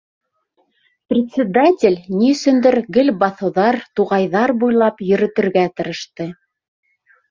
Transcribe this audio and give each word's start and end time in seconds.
Председатель, 1.13 1.99
ни 2.21 2.31
өсөндөр, 2.37 2.79
гел 2.99 3.15
баҫыуҙар, 3.21 3.81
туғайҙар 4.01 4.59
буйлап 4.65 5.09
йөрөтөргә 5.13 5.71
тырышты. 5.79 6.33